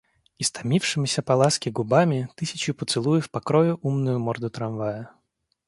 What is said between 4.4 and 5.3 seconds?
трамвая.